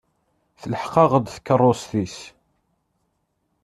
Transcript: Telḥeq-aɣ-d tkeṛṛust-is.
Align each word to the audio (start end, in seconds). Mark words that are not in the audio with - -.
Telḥeq-aɣ-d 0.61 1.25
tkeṛṛust-is. 1.35 2.17